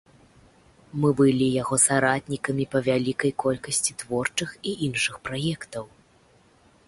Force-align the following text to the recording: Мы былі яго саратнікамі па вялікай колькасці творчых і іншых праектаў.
Мы 1.01 1.09
былі 1.19 1.47
яго 1.61 1.75
саратнікамі 1.87 2.65
па 2.73 2.79
вялікай 2.89 3.31
колькасці 3.45 3.97
творчых 4.01 4.49
і 4.71 4.75
іншых 4.87 5.15
праектаў. 5.29 5.85